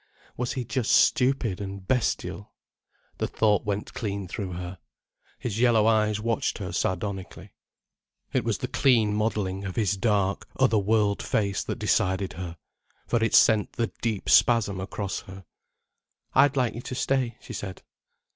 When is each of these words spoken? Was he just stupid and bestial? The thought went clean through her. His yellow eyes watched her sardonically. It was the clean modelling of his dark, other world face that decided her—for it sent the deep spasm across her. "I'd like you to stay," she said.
Was 0.35 0.53
he 0.53 0.65
just 0.65 0.91
stupid 0.91 1.61
and 1.61 1.87
bestial? 1.87 2.53
The 3.19 3.27
thought 3.27 3.65
went 3.67 3.93
clean 3.93 4.27
through 4.27 4.53
her. 4.53 4.79
His 5.37 5.59
yellow 5.59 5.85
eyes 5.85 6.19
watched 6.19 6.57
her 6.57 6.71
sardonically. 6.71 7.53
It 8.33 8.43
was 8.43 8.57
the 8.57 8.67
clean 8.67 9.13
modelling 9.13 9.63
of 9.63 9.75
his 9.75 9.95
dark, 9.97 10.47
other 10.59 10.79
world 10.79 11.21
face 11.21 11.63
that 11.65 11.77
decided 11.77 12.33
her—for 12.33 13.23
it 13.23 13.35
sent 13.35 13.73
the 13.73 13.91
deep 14.01 14.27
spasm 14.27 14.79
across 14.79 15.19
her. 15.19 15.45
"I'd 16.33 16.57
like 16.57 16.73
you 16.73 16.81
to 16.81 16.95
stay," 16.95 17.37
she 17.39 17.53
said. 17.53 17.83